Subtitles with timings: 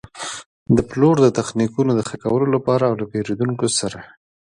[0.75, 3.99] د پلور د تخنیکونو د ښه کولو لپاره او له پېرېدونکو سره.